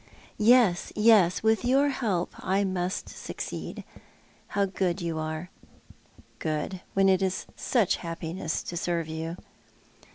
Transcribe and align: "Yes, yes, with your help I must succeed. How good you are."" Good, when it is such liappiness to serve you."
"Yes, 0.55 0.91
yes, 0.95 1.43
with 1.43 1.63
your 1.63 1.89
help 1.89 2.33
I 2.39 2.63
must 2.63 3.07
succeed. 3.07 3.83
How 4.47 4.65
good 4.65 4.99
you 4.99 5.19
are."" 5.19 5.51
Good, 6.39 6.81
when 6.95 7.07
it 7.07 7.21
is 7.21 7.45
such 7.55 7.99
liappiness 7.99 8.65
to 8.69 8.75
serve 8.75 9.07
you." 9.07 9.37